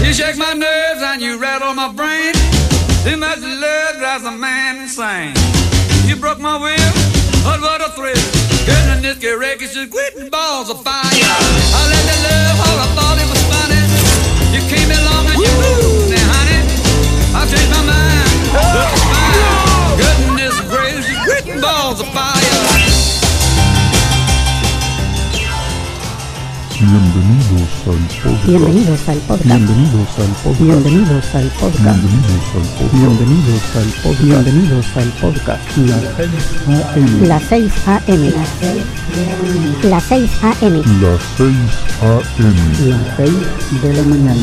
You 0.00 0.14
shake 0.14 0.38
my 0.38 0.54
nerves 0.54 1.02
and 1.02 1.20
you 1.20 1.38
rattle 1.38 1.74
my 1.74 1.92
brain. 1.92 2.32
Too 3.04 3.16
much 3.16 3.38
love 3.40 3.98
drives 3.98 4.24
a 4.24 4.32
man 4.32 4.82
insane. 4.82 5.34
You 6.08 6.16
broke 6.16 6.40
my 6.40 6.56
will, 6.56 6.92
but 7.44 7.60
what 7.60 7.80
a 7.84 7.92
thrill. 7.92 8.16
Goodness, 8.64 9.18
this 9.20 9.38
wreck 9.38 9.60
is 9.62 9.74
just 9.74 9.90
quitting 9.90 10.30
balls 10.30 10.70
of 10.70 10.82
fire. 10.82 11.04
I 11.04 11.80
let 11.92 12.04
the 12.08 12.16
love 12.26 12.56
how 12.64 12.74
I 12.80 12.88
thought 12.96 13.16
it 13.20 13.28
was 13.28 13.42
funny. 13.52 13.82
You 14.56 14.60
came 14.72 14.90
along 14.90 15.26
and 15.30 15.38
you 15.38 15.52
moved 15.60 16.10
me, 16.10 16.20
honey. 16.32 16.60
I 17.36 17.44
changed 17.46 17.70
my 17.70 17.84
mind. 17.84 18.30
Look 18.56 18.92
fine. 19.04 20.00
Goodness 20.00 20.56
gracious, 20.72 21.18
quitting 21.24 21.60
balls 21.60 22.00
of 22.00 22.08
fire. 22.08 22.49
Bienvenidos 26.80 27.84
al 27.88 27.98
podcast. 28.16 28.46
Bienvenidos 28.46 29.08
al 29.08 29.18
podcast. 29.18 29.44
Bienvenidos 29.44 31.34
al 31.34 31.50
podcast. 31.60 32.00
Bienvenidos 32.00 32.54
al 32.54 32.68
podcast. 32.80 32.94
Bienvenidos 32.94 33.76
al 33.76 33.88
podcast. 34.02 34.22
Bienvenidos 34.24 34.86
al 34.96 35.10
podcast. 35.20 35.76
Las 37.20 37.42
6 37.50 37.72
AM. 37.86 38.32
Las 39.90 40.04
6 40.04 40.30
AM. 40.42 40.82
Las 41.02 41.22
6 41.36 41.56
AM. 42.00 42.24
Las 42.88 43.04
6 43.18 43.30
de 43.82 43.92
la 43.92 44.02
mañana. 44.04 44.40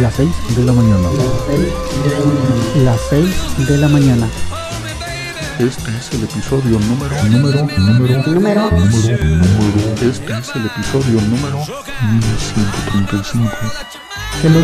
Las 0.00 0.14
6 0.14 0.30
de 0.56 0.64
la 0.64 0.72
mañana. 0.72 1.08
Las 2.82 3.00
6 3.10 3.68
de 3.68 3.76
la 3.76 3.88
mañana. 3.88 4.26
Este 5.58 5.90
es 5.96 6.12
el 6.12 6.24
episodio 6.24 6.78
número, 6.78 7.16
número, 7.24 7.62
número, 7.78 8.22
Número. 8.22 8.22
número, 8.26 8.70
número. 8.70 9.94
Este 10.02 10.38
es 10.38 10.48
el 10.54 10.66
episodio 10.66 11.20
número 11.22 11.64
1135. 12.12 13.50
Que 14.42 14.48
lo. 14.50 14.60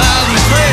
As 0.00 0.67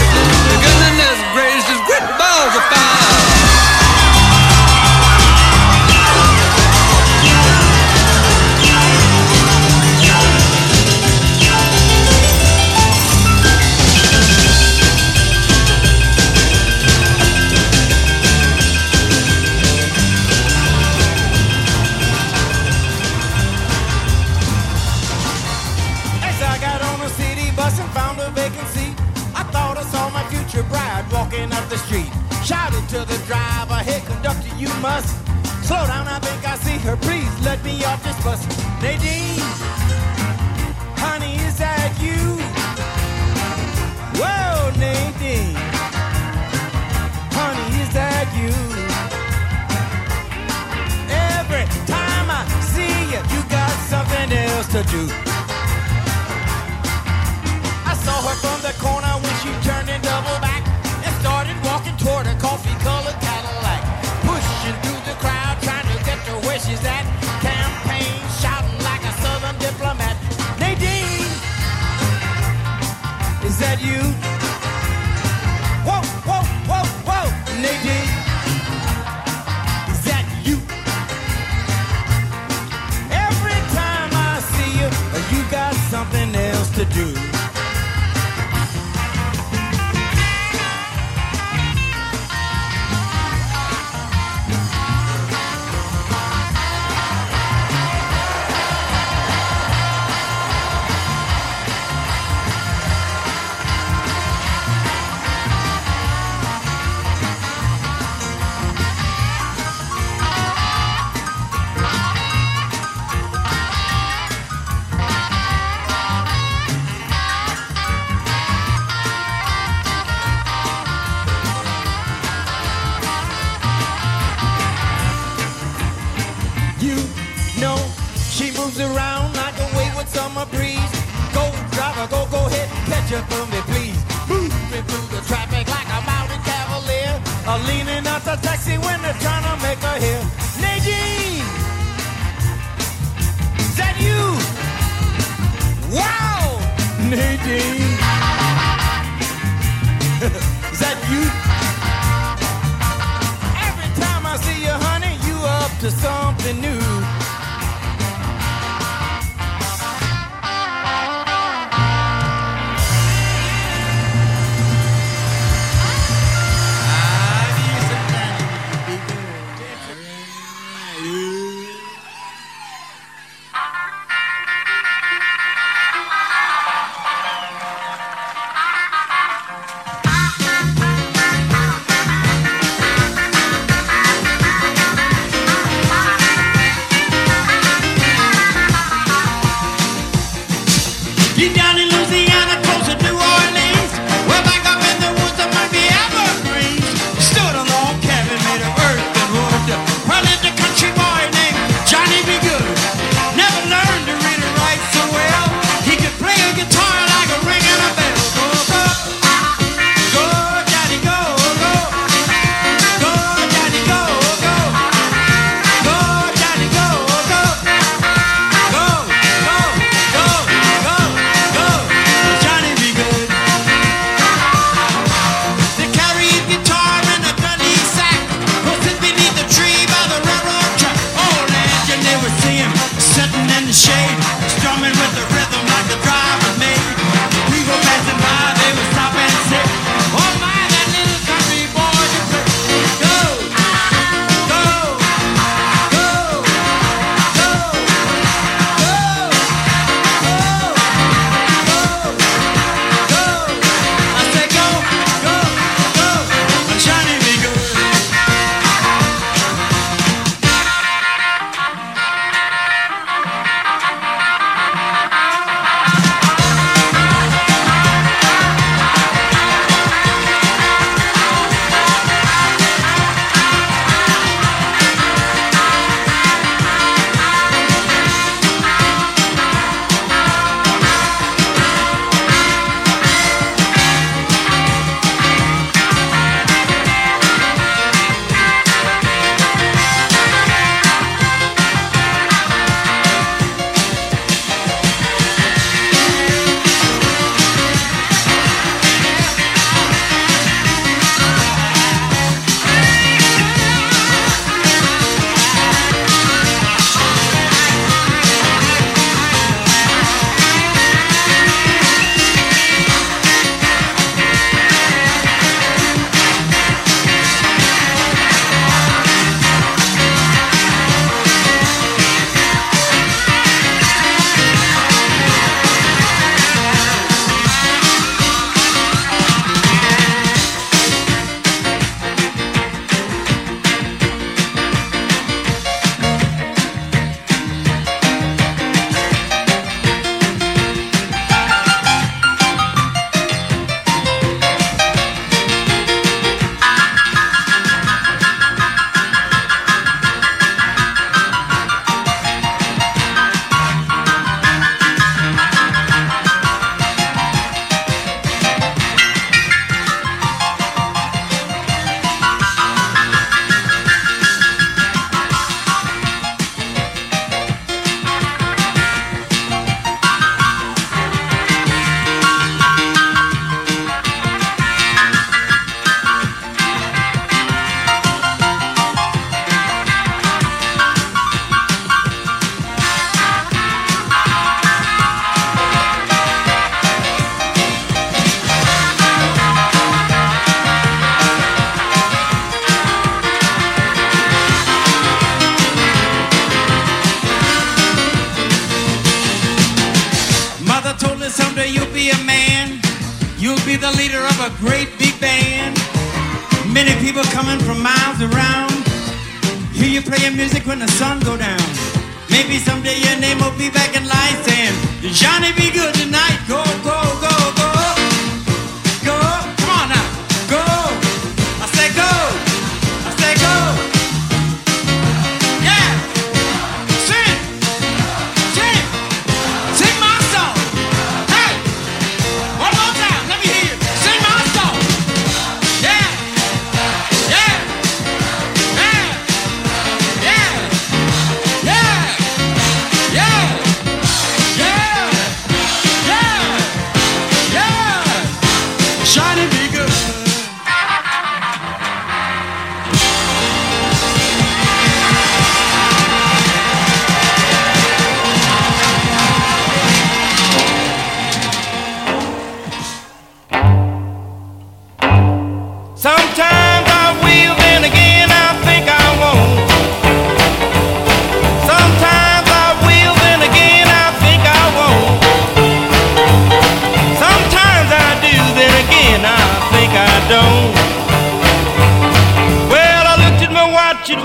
to 155.86 155.92
something 155.92 156.15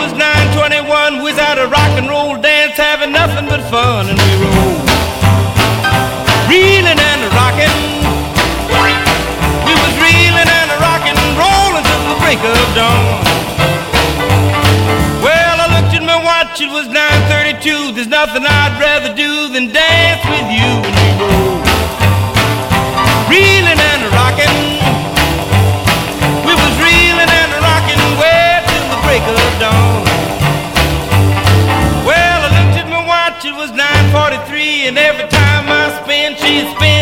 was 0.01 0.17
921. 0.17 1.21
We 1.21 1.29
was 1.29 1.37
at 1.37 1.61
a 1.61 1.69
rock 1.69 1.93
and 2.01 2.09
roll 2.09 2.41
dance, 2.41 2.73
having 2.81 3.13
nothing 3.13 3.45
but 3.45 3.61
fun, 3.69 4.09
and 4.09 4.17
we 4.17 4.33
rolled. 4.41 4.89
Reeling 6.49 6.97
and 6.97 7.23
rocking. 7.37 7.77
We 9.69 9.75
was 9.77 9.93
reeling 10.01 10.49
and 10.49 10.71
rocking, 10.81 11.21
rolling 11.37 11.85
till 11.85 12.05
the 12.09 12.17
break 12.25 12.41
of 12.41 12.57
dawn. 12.73 13.21
Well, 15.21 15.57
I 15.61 15.69
looked 15.77 15.93
at 15.93 16.03
my 16.03 16.17
watch, 16.17 16.57
it 16.65 16.73
was 16.73 16.89
9:32. 16.89 17.93
There's 17.93 18.09
nothing 18.09 18.45
I'd 18.49 18.81
rather 18.81 19.13
do 19.15 19.53
than 19.53 19.69
dance 19.69 20.25
with 20.33 20.49
you 20.49 20.71
and 20.89 20.95
we 20.97 21.09
roll. 21.21 21.61
Reeling 23.29 23.81
and 23.93 24.03
rocking. 24.17 24.80
She's 36.51 36.75
been 36.81 37.00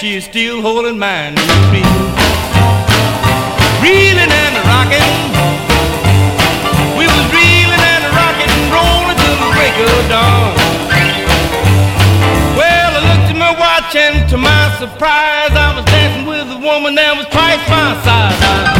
her 0.00 0.06
hand, 0.06 0.12
she 0.12 0.16
is 0.16 0.24
still 0.24 0.60
holding 0.62 0.98
mine. 0.98 1.34
Was 1.34 1.46
reeling, 1.70 2.20
reeling 3.82 4.30
and 4.30 4.56
rocking. 4.68 5.10
We 6.98 7.06
was 7.06 7.26
reeling 7.32 7.80
and 7.80 8.04
rocking, 8.16 8.52
rolling 8.72 9.16
till 9.16 9.36
the 9.36 9.50
break 9.56 9.74
of 9.76 10.08
dawn. 10.08 10.54
Well, 12.56 12.90
I 12.96 13.00
looked 13.08 13.30
at 13.30 13.36
my 13.36 13.52
watch 13.58 13.94
and 13.96 14.28
to 14.30 14.36
my 14.36 14.76
surprise, 14.78 15.52
I 15.52 15.72
was 15.76 15.84
dancing 15.86 16.26
with 16.26 16.50
a 16.50 16.58
woman 16.58 16.94
that 16.96 17.16
was 17.16 17.26
twice 17.26 17.62
my 17.68 17.94
size. 18.04 18.79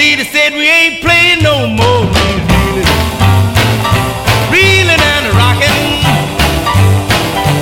Leader 0.00 0.24
said 0.24 0.54
we 0.54 0.66
ain't 0.66 1.02
playing 1.02 1.42
no 1.42 1.68
more. 1.68 2.04
Reeling, 2.56 2.88
reeling 4.54 5.02
and 5.12 5.26
rocking. 5.36 5.80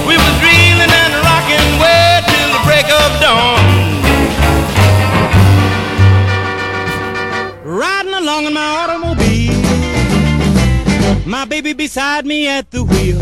We 0.06 0.14
was 0.24 0.34
reeling 0.46 0.92
and 1.02 1.14
rocking 1.28 1.66
way 1.82 2.22
till 2.30 2.50
the 2.54 2.62
break 2.68 2.88
of 3.02 3.10
dawn. 3.24 3.62
Riding 7.64 8.14
along 8.14 8.44
in 8.46 8.54
my 8.54 8.68
automobile, 8.82 9.60
my 11.26 11.44
baby 11.44 11.72
beside 11.72 12.24
me 12.24 12.46
at 12.46 12.70
the 12.70 12.84
wheel. 12.84 13.20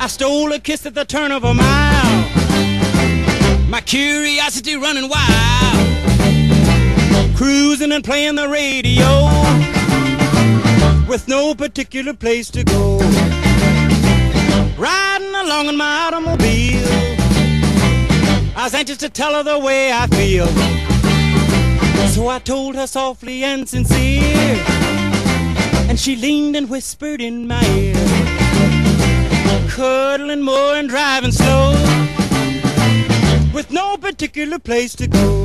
I 0.00 0.06
stole 0.08 0.52
a 0.52 0.58
kiss 0.58 0.86
at 0.86 0.94
the 0.94 1.04
turn 1.04 1.32
of 1.32 1.44
a 1.44 1.52
mile, 1.52 2.24
my 3.68 3.82
curiosity 3.82 4.76
running 4.76 5.10
wild. 5.10 5.85
Cruising 7.36 7.92
and 7.92 8.02
playing 8.02 8.36
the 8.36 8.48
radio 8.48 9.06
with 11.06 11.28
no 11.28 11.54
particular 11.54 12.14
place 12.14 12.50
to 12.50 12.64
go. 12.64 12.98
Riding 14.78 15.34
along 15.34 15.66
in 15.68 15.76
my 15.76 16.06
automobile, 16.06 16.82
I 18.56 18.62
was 18.64 18.74
anxious 18.74 18.96
to 18.98 19.10
tell 19.10 19.34
her 19.34 19.42
the 19.42 19.58
way 19.58 19.92
I 19.92 20.06
feel. 20.06 20.46
So 22.08 22.28
I 22.28 22.38
told 22.38 22.74
her 22.74 22.86
softly 22.86 23.44
and 23.44 23.68
sincere, 23.68 24.64
and 25.88 26.00
she 26.00 26.16
leaned 26.16 26.56
and 26.56 26.70
whispered 26.70 27.20
in 27.20 27.46
my 27.46 27.62
ear, 27.76 27.94
cuddling 29.68 30.40
more 30.40 30.74
and 30.74 30.88
driving 30.88 31.32
slow, 31.32 31.72
with 33.52 33.70
no 33.70 33.98
particular 33.98 34.58
place 34.58 34.94
to 34.96 35.06
go. 35.06 35.44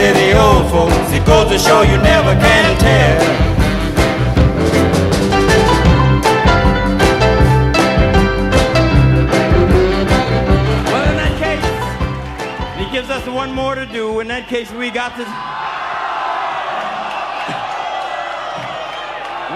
Say 0.00 0.12
the 0.12 0.38
old 0.38 0.70
folks. 0.70 1.12
It 1.12 1.26
goes 1.26 1.50
to 1.50 1.58
show 1.58 1.82
you 1.82 1.98
never 1.98 2.34
can 2.40 2.78
tell. 2.78 3.20
Well, 10.90 11.06
in 11.10 11.16
that 11.22 11.34
case, 11.44 11.68
he 12.80 12.90
gives 12.90 13.10
us 13.10 13.26
one 13.26 13.52
more 13.52 13.74
to 13.74 13.84
do. 13.84 14.20
In 14.20 14.28
that 14.28 14.48
case, 14.48 14.72
we 14.72 14.90
got 14.90 15.16
to. 15.18 15.24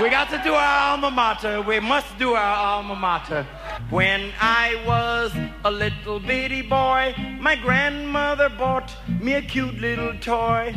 We 0.02 0.10
got 0.10 0.28
to 0.30 0.38
do 0.42 0.52
our 0.52 0.90
alma 0.90 1.10
mater. 1.10 1.62
We 1.62 1.80
must 1.80 2.18
do 2.18 2.34
our 2.34 2.56
alma 2.56 2.96
mater. 2.96 3.46
When 3.90 4.32
I 4.40 4.82
was 4.86 5.32
a 5.64 5.70
little 5.70 6.18
bitty 6.18 6.62
boy, 6.62 7.14
my 7.38 7.54
grandmother 7.54 8.48
bought 8.48 8.90
me 9.20 9.34
a 9.34 9.42
cute 9.42 9.78
little 9.78 10.16
toy. 10.18 10.74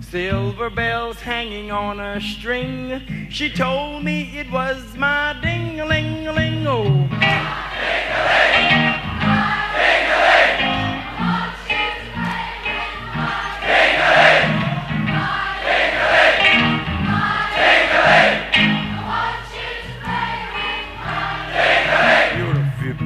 Silver 0.00 0.70
bells 0.70 1.20
hanging 1.20 1.70
on 1.70 2.00
a 2.00 2.20
string. 2.20 3.28
She 3.30 3.50
told 3.50 4.04
me 4.04 4.38
it 4.38 4.50
was 4.50 4.94
my 4.94 5.38
ding-a-ling-a-ling-o. 5.42 6.82
Beautiful, 6.82 8.57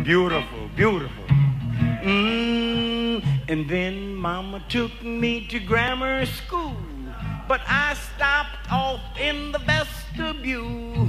beautiful, 0.03 0.69
beautiful. 0.75 1.25
Mm, 2.03 3.25
and 3.49 3.69
then 3.69 4.15
Mama 4.15 4.65
took 4.69 5.03
me 5.03 5.47
to 5.49 5.59
grammar 5.61 6.27
school, 6.27 6.77
but 7.47 7.61
I 7.67 7.95
stopped 7.95 8.73
off 8.73 9.01
in 9.19 9.53
the 9.53 9.59
vestibule. 9.59 11.09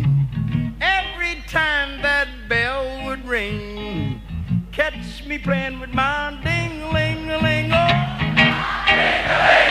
Every 0.81 1.41
time 1.47 2.01
that 2.01 2.27
bell 2.47 3.05
would 3.05 3.25
ring, 3.25 4.21
catch 4.71 5.25
me 5.25 5.37
playing 5.37 5.79
with 5.79 5.93
my 5.93 6.39
ding-a-ling-a-ling. 6.43 7.71
Oh. 7.73 9.62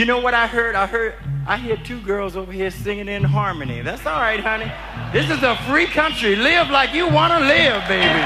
You 0.00 0.06
know 0.06 0.18
what 0.18 0.32
I 0.32 0.46
heard? 0.46 0.76
I 0.76 0.86
heard 0.86 1.12
I 1.46 1.58
hear 1.58 1.76
two 1.76 2.00
girls 2.00 2.34
over 2.34 2.50
here 2.50 2.70
singing 2.70 3.06
in 3.06 3.22
harmony. 3.22 3.82
That's 3.82 4.06
all 4.06 4.18
right, 4.18 4.40
honey. 4.40 4.72
This 5.12 5.28
is 5.28 5.42
a 5.42 5.56
free 5.68 5.84
country. 5.84 6.36
Live 6.36 6.70
like 6.70 6.94
you 6.94 7.06
want 7.06 7.34
to 7.34 7.40
live, 7.40 7.86
baby. 7.86 8.24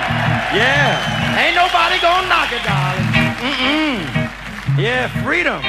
Yeah. 0.54 1.34
Ain't 1.36 1.56
nobody 1.56 2.00
gonna 2.00 2.28
knock 2.28 2.52
it, 2.52 2.62
darling. 2.62 3.02
Mm-mm. 3.42 4.78
Yeah, 4.78 5.08
freedom. 5.24 5.60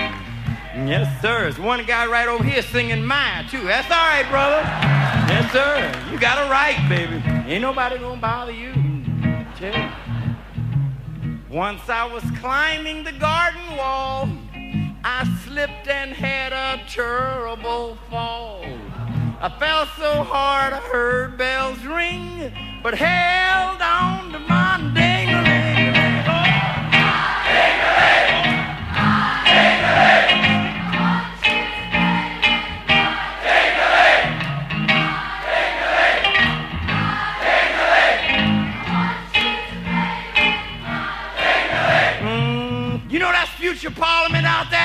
Yes, 0.88 1.10
sir. 1.24 1.42
There's 1.42 1.58
one 1.58 1.84
guy 1.88 2.06
right 2.06 2.28
over 2.28 2.44
here 2.44 2.62
singing 2.62 3.04
mine, 3.04 3.48
too. 3.50 3.64
That's 3.64 3.90
all 3.90 3.98
right, 3.98 4.30
brother. 4.30 4.62
Yes, 5.34 5.52
sir. 5.52 6.12
You 6.12 6.20
got 6.20 6.38
a 6.38 6.52
right, 6.52 6.78
baby. 6.88 7.16
Ain't 7.52 7.64
nobody 7.64 7.98
gonna 7.98 8.22
bother 8.22 8.52
you. 8.52 8.74
You. 9.60 9.74
Once 11.50 11.90
I 11.90 12.06
was 12.06 12.24
climbing 12.40 13.04
the 13.04 13.14
garden 13.14 13.76
wall, 13.76 14.30
I 15.08 15.24
slipped 15.44 15.88
and 15.88 16.14
had 16.14 16.52
a 16.52 16.82
terrible 16.90 17.96
fall. 18.10 18.66
I 19.40 19.50
fell 19.60 19.86
so 20.00 20.24
hard 20.24 20.74
I 20.74 20.80
heard 20.80 21.38
bells 21.38 21.86
ring, 21.86 22.52
but 22.82 22.96
held 22.96 23.82
on 23.84 24.32
to 24.32 24.40
my 24.40 24.78
ding-a-ling. 24.96 25.94
Mm, 42.26 43.12
you 43.12 43.20
know 43.20 43.32
that's 43.32 43.52
future 43.52 43.92
Parliament 43.92 44.48
out 44.48 44.72
there 44.72 44.85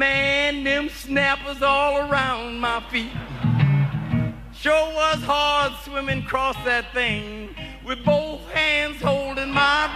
man, 0.00 0.64
them 0.64 0.88
snappers 0.88 1.60
all 1.60 1.98
around 1.98 2.58
my 2.58 2.80
feet. 2.90 3.12
Sure 4.50 4.94
was 4.94 5.22
hard 5.22 5.74
swimming 5.84 6.22
across 6.22 6.56
that 6.64 6.90
thing 6.94 7.54
with 7.84 8.02
both 8.02 8.40
hands 8.48 8.98
holding 9.02 9.50
my 9.50 9.89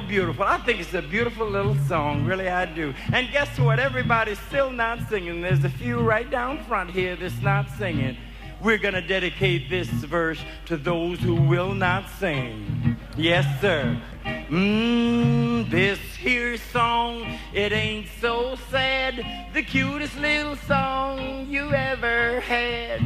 beautiful. 0.00 0.44
I 0.44 0.58
think 0.58 0.80
it's 0.80 0.94
a 0.94 1.02
beautiful 1.02 1.48
little 1.48 1.76
song. 1.86 2.24
Really, 2.24 2.48
I 2.48 2.66
do. 2.66 2.94
And 3.12 3.30
guess 3.30 3.58
what? 3.58 3.78
Everybody's 3.78 4.38
still 4.40 4.70
not 4.70 5.08
singing. 5.08 5.40
There's 5.40 5.64
a 5.64 5.70
few 5.70 6.00
right 6.00 6.30
down 6.30 6.64
front 6.64 6.90
here 6.90 7.16
that's 7.16 7.40
not 7.40 7.70
singing. 7.78 8.16
We're 8.62 8.78
going 8.78 8.94
to 8.94 9.02
dedicate 9.02 9.68
this 9.68 9.88
verse 9.88 10.40
to 10.66 10.76
those 10.76 11.18
who 11.20 11.34
will 11.34 11.74
not 11.74 12.08
sing. 12.18 12.96
Yes, 13.16 13.46
sir. 13.60 14.00
Mmm, 14.24 15.70
this 15.70 15.98
here 15.98 16.56
song, 16.56 17.38
it 17.52 17.72
ain't 17.72 18.08
so 18.20 18.56
sad. 18.70 19.52
The 19.52 19.62
cutest 19.62 20.16
little 20.16 20.56
song 20.56 21.46
you 21.48 21.72
ever 21.72 22.40
had. 22.40 23.00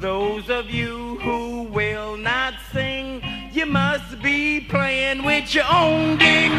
Those 0.00 0.48
of 0.48 0.70
you 0.70 1.18
who 1.20 1.62
will 1.62 2.16
not 2.16 2.54
sing, 2.72 3.20
you 3.58 3.66
must 3.66 4.22
be 4.22 4.60
playing 4.60 5.24
with 5.24 5.52
your 5.52 5.64
own 5.68 6.16
ding 6.16 6.52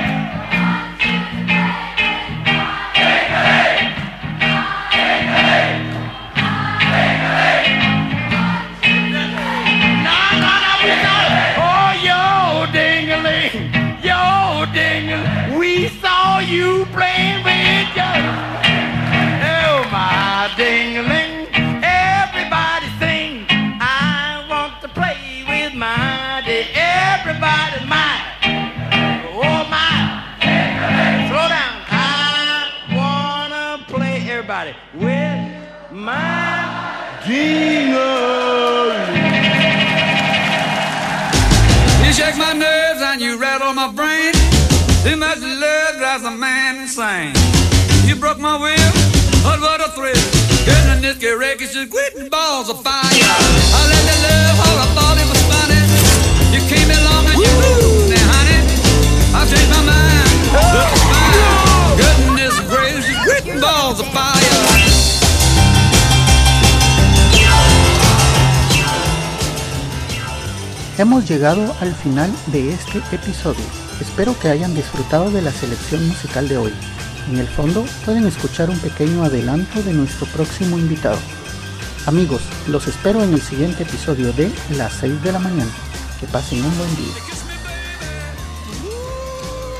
Oh, 0.00 0.07
My 48.38 48.54
will, 48.54 48.92
but 49.42 49.58
what 49.60 49.80
a 49.80 49.90
thrill. 49.98 50.14
Getting 50.64 51.02
this 51.02 51.18
get 51.18 51.32
wreck 51.38 51.60
is 51.60 51.72
just 51.72 51.90
quitting 51.90 52.28
balls 52.28 52.70
of 52.70 52.80
fire. 52.84 53.02
I 53.02 53.80
let 53.90 54.04
the 54.06 54.16
love 54.22 54.58
all 54.62 54.78
I 54.78 54.86
thought 54.94 55.18
it 55.18 55.26
was 55.26 55.42
funny. 55.50 55.82
You 56.54 56.62
came 56.70 56.86
along 56.86 57.26
and 57.26 57.34
you 57.34 57.50
moved 57.58 58.10
me, 58.14 58.20
honey. 58.30 58.62
I 59.34 59.42
changed 59.42 59.70
my 59.74 59.82
mind. 59.90 60.30
Look, 60.54 60.86
it's 60.94 61.02
fine. 61.10 61.98
Goodness 61.98 62.54
gracious, 62.70 63.18
quitting 63.26 63.60
balls 63.60 63.98
of 63.98 64.06
fire. 64.14 64.38
Hemos 70.96 71.28
llegado 71.28 71.74
al 71.80 71.92
final 71.92 72.32
de 72.52 72.72
este 72.72 72.98
episodio. 73.10 73.64
Espero 74.00 74.38
que 74.38 74.48
hayan 74.48 74.76
disfrutado 74.76 75.28
de 75.32 75.42
la 75.42 75.50
selección 75.50 76.06
musical 76.06 76.46
de 76.46 76.56
hoy. 76.56 76.72
En 77.28 77.38
el 77.38 77.46
fondo 77.46 77.84
pueden 78.06 78.26
escuchar 78.26 78.70
un 78.70 78.78
pequeño 78.78 79.22
adelanto 79.22 79.82
de 79.82 79.92
nuestro 79.92 80.26
próximo 80.28 80.78
invitado. 80.78 81.18
Amigos, 82.06 82.40
los 82.66 82.88
espero 82.88 83.22
en 83.22 83.34
el 83.34 83.42
siguiente 83.42 83.82
episodio 83.82 84.32
de 84.32 84.50
Las 84.76 84.94
6 84.94 85.22
de 85.22 85.32
la 85.32 85.38
mañana. 85.38 85.70
Que 86.18 86.26
pasen 86.26 86.64
un 86.64 86.78
buen 86.78 86.96
día. 86.96 87.14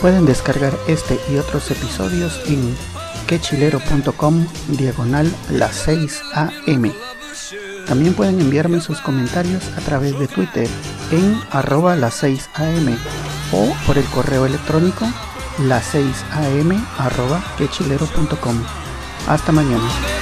Pueden 0.03 0.27
descargar 0.27 0.77
este 0.89 1.19
y 1.33 1.39
otros 1.39 1.71
episodios 1.71 2.39
en 2.47 2.77
quechilero.com 3.27 4.47
diagonal 4.69 5.33
las 5.51 5.75
6 5.77 6.21
am. 6.35 6.93
También 7.87 8.13
pueden 8.13 8.41
enviarme 8.41 8.83
sus 8.83 9.01
comentarios 9.01 9.65
a 9.77 9.81
través 9.81 10.19
de 10.19 10.29
Twitter 10.29 10.69
en 11.11 11.41
arroba 11.51 11.97
las 11.97 12.15
6 12.17 12.51
am 12.55 12.97
o 13.53 13.75
por 13.87 13.97
el 13.97 14.05
correo 14.05 14.45
electrónico 14.45 15.07
las 15.61 15.87
6 15.87 16.25
am 16.33 16.87
arroba 16.99 17.43
quechilero.com. 17.57 18.63
Hasta 19.27 19.53
mañana. 19.53 20.18